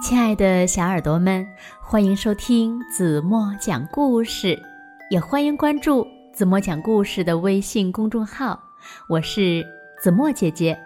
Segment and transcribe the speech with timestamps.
[0.00, 1.44] 亲爱的小耳朵们，
[1.80, 4.56] 欢迎收听子墨讲故事，
[5.10, 8.60] 也欢迎关注子墨讲故事的微信公众号。
[9.08, 9.64] 我是
[10.00, 10.78] 子墨姐姐。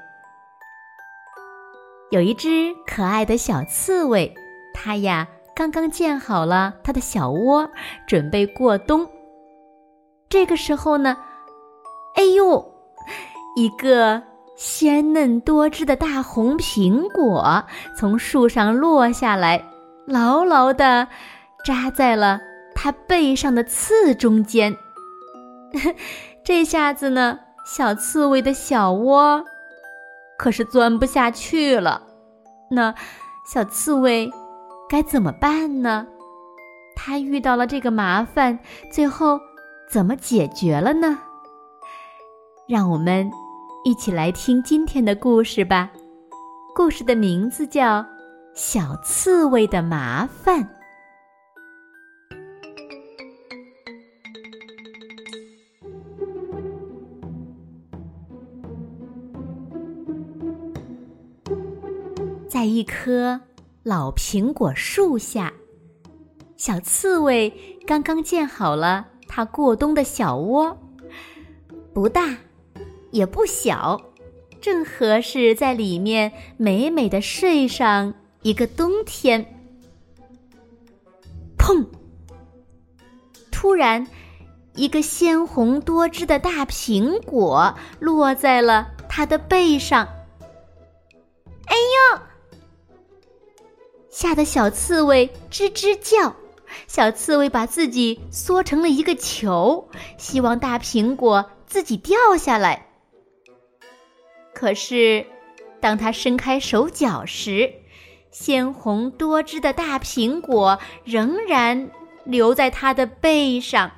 [2.11, 4.35] 有一只可爱的小刺猬，
[4.73, 7.71] 它呀刚刚建好了它的小窝，
[8.07, 9.07] 准备过冬。
[10.31, 11.19] 这个时候呢，
[12.15, 12.75] 哎呦，
[13.57, 14.23] 一个。
[14.65, 17.65] 鲜嫩多汁的大红苹果
[17.97, 19.61] 从树上落下来，
[20.07, 21.09] 牢牢地
[21.65, 22.41] 扎在了
[22.73, 24.77] 它背上的刺中间。
[26.47, 29.45] 这下子呢，小刺猬的小窝
[30.39, 32.01] 可是钻不下去了。
[32.71, 32.95] 那
[33.45, 34.31] 小刺猬
[34.89, 36.07] 该怎么办呢？
[36.95, 38.61] 它遇到了这个麻烦，
[38.93, 39.41] 最后
[39.91, 41.19] 怎么解决了呢？
[42.69, 43.29] 让我们。
[43.85, 45.91] 一起来听今天的故事吧。
[46.73, 47.99] 故事的名字叫
[48.55, 50.63] 《小刺猬的麻烦》。
[62.49, 63.41] 在一棵
[63.83, 65.53] 老苹果树下，
[66.57, 67.53] 小刺猬
[67.85, 70.79] 刚刚建好了它过冬的小窝，
[71.93, 72.37] 不大。
[73.13, 74.01] 也不小，
[74.61, 79.47] 正合适在里面美美的睡上一个冬天。
[81.57, 81.87] 砰！
[83.53, 84.09] 突然，
[84.75, 90.09] 一个鲜红多汁的大苹果落在了他的背上。
[91.67, 92.21] 哎呦！
[94.11, 96.35] 吓得小刺猬吱吱叫。
[96.89, 102.92] 小刺猬把自己缩成了一个球，希望大苹果自己掉下来。
[104.63, 105.27] 可是，
[105.81, 107.73] 当他伸开手脚时，
[108.31, 111.91] 鲜红多汁的大苹果仍然
[112.23, 113.91] 留在他的背上。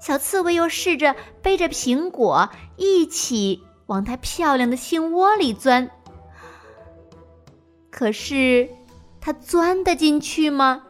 [0.00, 5.88] 小刺猬又试着背着苹果一起往它漂亮的心窝里钻。
[7.92, 8.68] 可是，
[9.20, 10.82] 它钻得进去吗？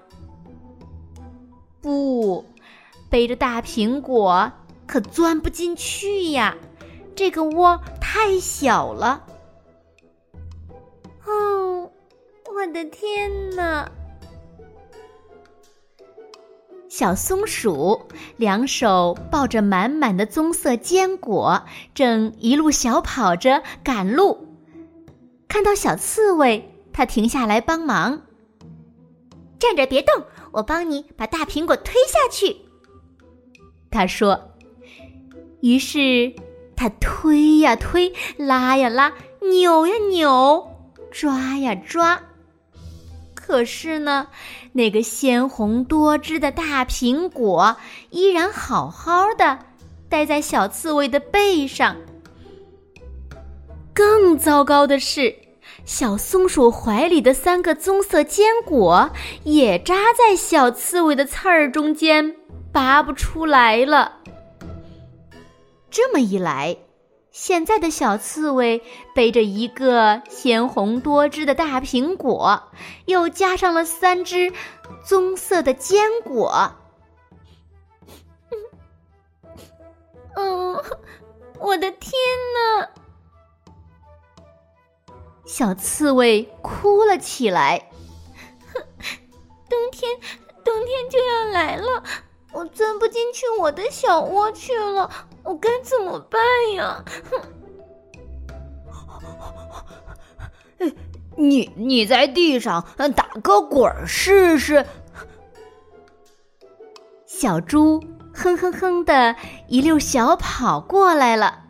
[1.83, 2.47] 不，
[3.11, 4.51] 背着大苹果
[4.87, 6.57] 可钻不进去呀。
[7.15, 9.25] 这个窝太小了。
[11.25, 11.91] 哦，
[12.55, 13.91] 我的天哪！
[16.89, 18.03] 小松鼠
[18.37, 21.65] 两手抱着满满的棕色坚果，
[21.95, 24.47] 正一路小跑着赶路。
[25.49, 28.23] 看到小刺猬，它停下来帮忙。
[29.59, 32.57] 站着别动，我帮你把大苹果推下去。
[33.91, 34.51] 他说。
[35.61, 36.35] 于是。
[36.83, 40.69] 他推呀推，拉呀拉，扭呀扭，
[41.13, 42.21] 抓呀抓。
[43.37, 44.27] 可是呢，
[44.73, 47.77] 那个鲜红多汁的大苹果
[48.11, 49.61] 依然好好的
[50.09, 51.95] 待在小刺猬的背上。
[53.95, 55.33] 更糟糕的是，
[55.85, 59.09] 小松鼠怀里的三个棕色坚果
[59.45, 62.35] 也扎在小刺猬的刺儿中间，
[62.73, 64.22] 拔不出来了。
[65.93, 66.79] 这么一来，
[67.31, 68.83] 现在的小刺猬
[69.15, 72.71] 背着一个鲜红多汁的大苹果，
[73.05, 74.55] 又加上了三只
[75.05, 76.77] 棕色的坚果。
[80.35, 80.83] 嗯，
[81.61, 82.13] 我的天
[82.55, 82.89] 哪！
[85.45, 87.91] 小刺猬哭了起来。
[89.69, 90.19] 冬天，
[90.65, 92.03] 冬天就要来了。
[92.53, 95.11] 我钻不进去我的小窝去了，
[95.53, 96.41] 我该怎么办
[96.77, 97.05] 呀？
[100.79, 100.95] 哼！
[101.37, 104.87] 你你在地上打个滚试试。
[107.27, 108.03] 小猪
[108.33, 109.37] 哼哼哼的
[109.69, 111.65] 一溜小跑过来了，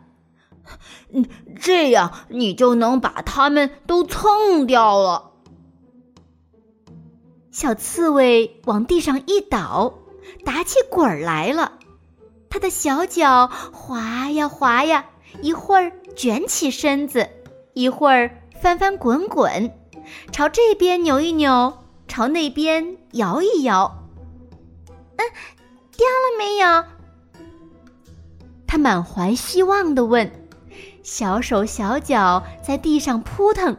[1.11, 1.25] 嗯，
[1.59, 5.31] 这样你就能把它们都蹭掉了。
[7.51, 9.95] 小刺猬往地上一倒。
[10.45, 11.73] 打起滚来了，
[12.53, 15.07] 他的小脚滑呀滑呀，
[15.41, 17.27] 一会儿卷起身子，
[17.73, 19.73] 一会儿翻翻滚滚，
[20.31, 24.03] 朝这边扭一扭，朝那边摇一摇。
[25.17, 25.25] 嗯，
[25.97, 26.83] 掉了没有？
[28.67, 30.31] 他满怀希望的问，
[31.01, 33.75] 小手小脚在地上扑腾。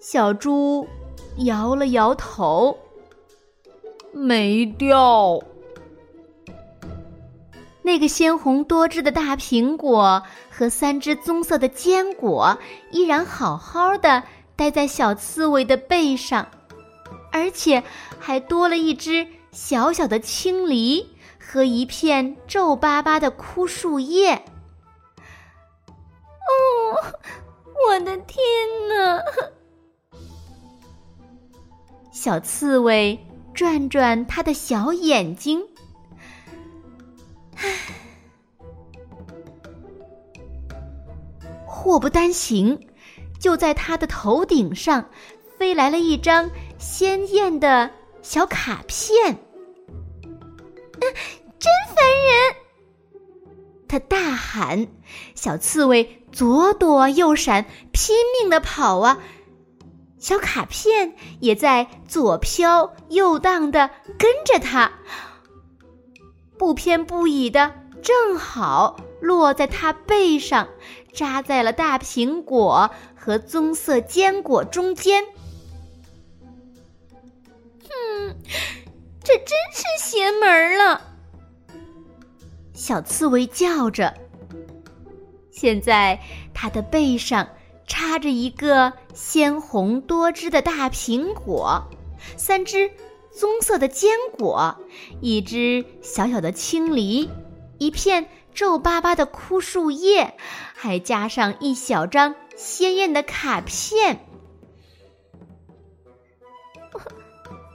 [0.00, 0.88] 小猪
[1.36, 2.78] 摇了摇头。
[4.12, 5.42] 没掉。
[7.88, 12.58] 那个鲜红多汁的大苹果和三只棕色的坚果
[12.90, 14.22] 依然好好的
[14.56, 16.46] 待在小刺猬的背上，
[17.32, 17.82] 而且
[18.18, 21.08] 还多了一只小小的青梨
[21.40, 24.34] 和一片皱巴巴的枯树叶。
[26.44, 26.92] 哦，
[27.88, 28.44] 我的天
[28.90, 29.22] 哪！
[32.12, 33.18] 小刺猬
[33.54, 35.64] 转转它的小眼睛，
[41.88, 42.86] 祸不单行。
[43.40, 45.08] 就在他的头顶上，
[45.56, 47.90] 飞来了一张鲜艳的
[48.20, 49.38] 小卡片。
[51.00, 52.56] 真烦人！
[53.88, 54.88] 他大喊，
[55.34, 59.18] 小刺猬左躲右闪，拼命的跑啊，
[60.18, 63.88] 小卡片也在左飘右荡的
[64.18, 64.92] 跟着他，
[66.58, 70.68] 不偏不倚的，正好落在他背上，
[71.12, 72.90] 扎在了大苹果。
[73.20, 75.22] 和棕色坚果中间，
[77.82, 78.34] 嗯，
[79.22, 81.02] 这真是邪门了！
[82.72, 84.14] 小刺猬叫着。
[85.50, 86.18] 现在
[86.54, 87.46] 它的背上
[87.86, 91.86] 插着一个鲜红多汁的大苹果，
[92.38, 92.90] 三只
[93.30, 94.74] 棕色的坚果，
[95.20, 97.28] 一只小小的青梨，
[97.76, 98.26] 一片
[98.58, 100.36] 皱巴巴的枯树叶，
[100.74, 102.34] 还加上一小张。
[102.56, 104.26] 鲜艳的卡片，
[106.92, 107.00] 我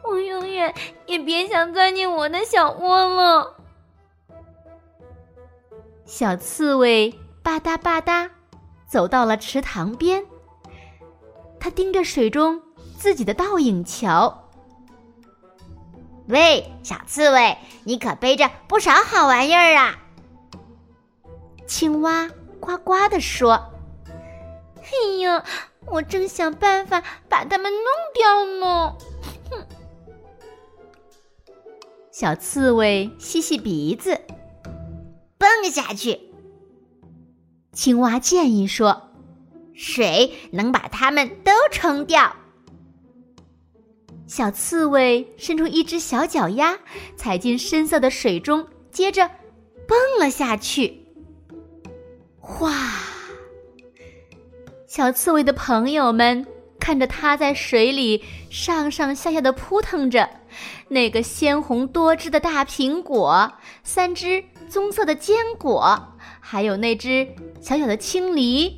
[0.04, 0.76] 我永远
[1.06, 3.56] 也别想钻进我的小窝了。
[6.06, 8.30] 小刺猬吧嗒吧嗒
[8.86, 10.26] 走到了池塘边，
[11.62, 12.62] 它盯着水中
[12.98, 14.50] 自己的倒影瞧。
[16.28, 19.98] 喂，小刺猬，你可背着不少好玩意儿啊！
[21.66, 22.30] 青蛙
[22.60, 23.70] 呱呱地说。
[24.76, 25.44] 哎呀，
[25.86, 27.82] 我正想办法把它们弄
[28.14, 28.96] 掉呢。
[29.50, 29.66] 哼！
[32.12, 34.22] 小刺猬吸吸鼻子，
[35.38, 36.20] 蹦下去。
[37.72, 39.10] 青蛙建议说
[39.74, 42.36] ：“水能把它们都冲掉。”
[44.28, 46.78] 小刺猬伸出一只小脚丫，
[47.16, 49.32] 踩进深色的水中，接着
[49.88, 51.03] 蹦了下去。
[52.46, 52.74] 哗！
[54.86, 56.46] 小刺猬的朋友们
[56.78, 60.30] 看着它在水里上上下下的扑腾着，
[60.90, 63.50] 那个鲜红多汁的大苹果，
[63.82, 65.98] 三只棕色的坚果，
[66.42, 67.26] 还有那只
[67.62, 68.76] 小小的青梨，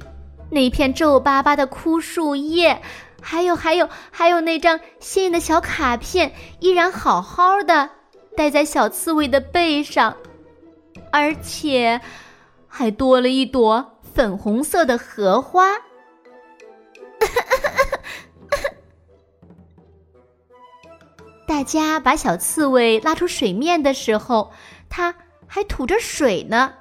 [0.52, 2.80] 那片皱巴巴的枯树叶，
[3.20, 7.90] 还有还有还有那张鲜艳的小卡片，依然好好的
[8.38, 10.16] 戴在小刺猬的背上，
[11.12, 12.00] 而且
[12.78, 15.76] 还多了一朵粉红色的荷花。
[21.48, 24.52] 大家把小刺猬拉出水面的时候，
[24.90, 25.16] 它
[25.48, 26.74] 还吐着水呢。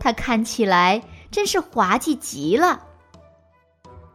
[0.00, 1.00] 它看起来
[1.30, 2.84] 真是滑稽极了。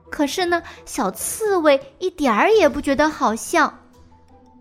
[0.10, 3.74] 可是呢，小刺猬一点儿也不觉得好笑。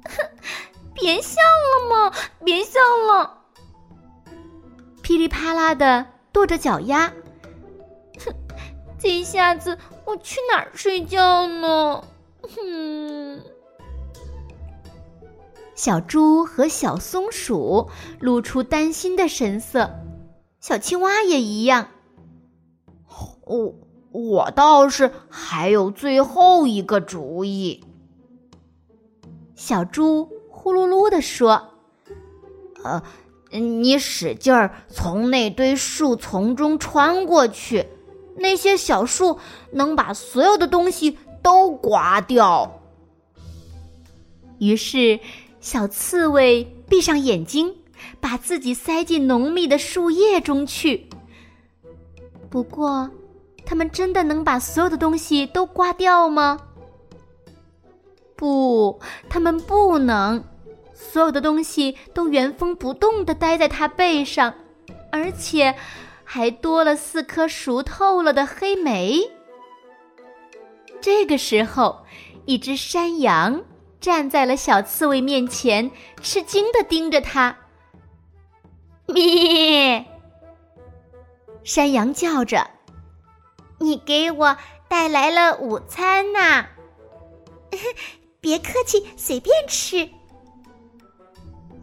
[0.95, 2.13] 别笑了嘛，
[2.45, 3.36] 别笑了！
[5.07, 7.13] 噼里啪啦的跺着脚丫。
[8.19, 8.35] 哼，
[8.99, 12.03] 这一下子我去哪儿睡觉呢？
[12.43, 13.41] 哼。
[15.77, 19.91] 小猪和小松鼠露出担心的神色，
[20.59, 21.87] 小青蛙也一样。
[23.45, 23.75] 我
[24.11, 27.85] 我倒是还有最后一个主意。
[29.55, 31.69] 小猪呼噜噜地说
[32.83, 33.05] ：“呃，
[33.59, 37.87] 你使劲儿从那堆树丛中穿过去，
[38.37, 39.39] 那些小树
[39.71, 42.81] 能把所有的东西都刮掉。”
[44.59, 45.21] 于是。
[45.59, 47.75] 小刺猬闭上眼睛，
[48.21, 51.09] 把自己塞进浓密的树叶中去。
[52.49, 53.11] 不过，
[53.65, 56.61] 它们真的能把所有的东西都刮掉吗？
[58.37, 60.45] 不，它们不能。
[60.99, 64.55] 所有的东西都原封不动的待在它背上，
[65.13, 65.77] 而且
[66.25, 69.21] 还多了四颗熟透了的黑莓。
[71.01, 72.05] 这个时候，
[72.47, 73.63] 一只山羊。
[73.99, 75.91] 站在了小刺猬面前，
[76.23, 77.57] 吃惊的盯着它。
[79.07, 80.07] 咩！
[81.65, 82.71] 山羊叫着
[83.81, 86.67] ：“你给我带来了午餐呐！”
[88.41, 90.09] 别客气，随便吃。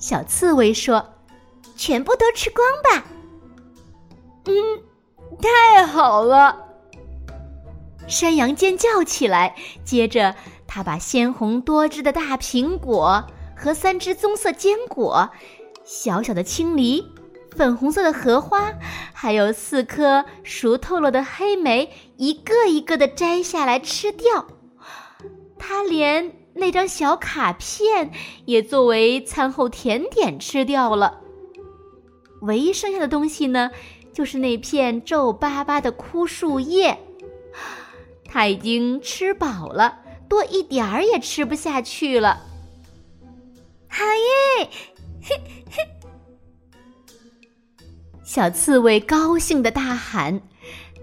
[0.04, 1.14] 小刺猬说
[1.78, 3.06] ：“全部都吃光吧。”
[4.44, 4.84] 嗯，
[5.42, 6.68] 太好了。
[8.06, 9.56] 山羊尖叫起来，
[9.86, 10.36] 接着
[10.68, 15.30] 他把鲜红多汁的大苹果和三只棕色坚果、
[15.86, 17.10] 小小的青梨、
[17.56, 18.74] 粉红色的荷花，
[19.14, 24.48] 还有四颗熟透了的黑莓，一个一个的摘下来吃掉。
[25.58, 28.12] 他连那张小卡片
[28.46, 31.20] 也作为餐后甜点吃掉了。
[32.42, 33.72] 唯一剩下的东西呢，
[34.14, 36.98] 就是那片皱巴巴的枯树叶。
[38.26, 42.42] 他已经吃饱了，多一点儿也吃不下去了。
[43.88, 44.04] 好
[44.60, 44.70] 耶！
[45.22, 45.36] 嘿
[45.70, 45.84] 嘿！
[48.24, 50.42] 小刺猬高兴的大喊，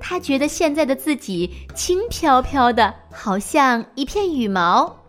[0.00, 5.00] 他觉得现在的自己轻飘飘的，好像一片羽毛。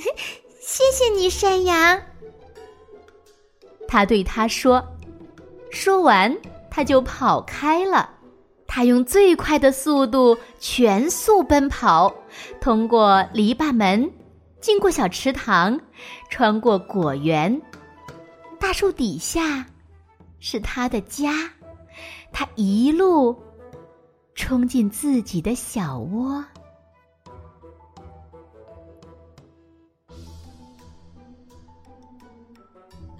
[0.60, 2.00] 谢谢你，山羊。
[3.88, 4.84] 他对他说，
[5.70, 6.36] 说完
[6.70, 8.08] 他就跑开了。
[8.66, 12.14] 他用最快的速度全速奔跑，
[12.60, 14.08] 通过篱笆门，
[14.60, 15.80] 经过小池塘，
[16.28, 17.60] 穿过果园，
[18.60, 19.66] 大树底下
[20.38, 21.50] 是他的家。
[22.32, 23.36] 他一路
[24.36, 26.44] 冲进自己的小窝。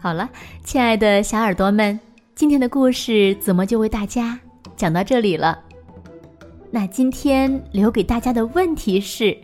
[0.02, 0.30] 好了，
[0.64, 2.00] 亲爱的小耳朵们，
[2.34, 4.40] 今天的故事子墨就为大家？
[4.74, 5.62] 讲到这里了，
[6.70, 9.36] 那今天留给大家的问题是：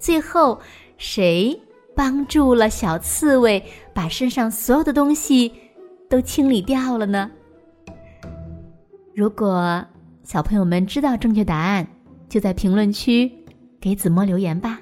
[0.00, 0.60] 最后
[0.98, 1.56] 谁
[1.94, 3.62] 帮助了小刺猬
[3.94, 5.52] 把身上所有的东西
[6.10, 7.30] 都清理掉了呢？
[9.14, 9.80] 如果
[10.24, 11.86] 小朋友们知道正确答案，
[12.28, 13.30] 就在评论区
[13.80, 14.80] 给子墨留言吧。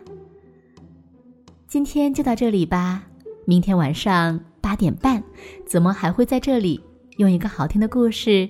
[1.66, 3.02] 今天就到这里吧，
[3.44, 5.22] 明天晚上八点半，
[5.66, 6.80] 怎么还会在这里
[7.18, 8.48] 用一个好听的故事。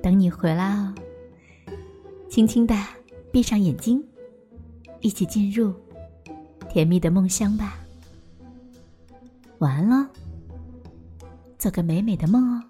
[0.00, 0.94] 等你回来哦，
[2.28, 2.72] 轻轻的
[3.32, 4.00] 闭上眼睛，
[5.00, 5.74] 一起进入
[6.68, 7.80] 甜蜜的梦乡吧。
[9.58, 10.06] 晚安喽，
[11.58, 12.62] 做个美美的梦哦。